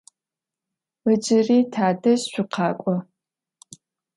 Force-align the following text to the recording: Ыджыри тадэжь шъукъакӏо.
Ыджыри 1.11 1.59
тадэжь 1.73 2.25
шъукъакӏо. 2.31 2.95